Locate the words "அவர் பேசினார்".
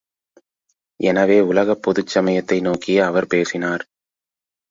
2.99-3.83